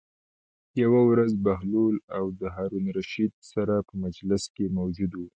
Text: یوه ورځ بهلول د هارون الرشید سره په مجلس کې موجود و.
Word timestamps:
یوه 0.83 1.01
ورځ 1.09 1.31
بهلول 1.45 1.95
د 2.39 2.41
هارون 2.55 2.83
الرشید 2.89 3.33
سره 3.51 3.75
په 3.87 3.93
مجلس 4.03 4.43
کې 4.55 4.65
موجود 4.77 5.11
و. 5.15 5.21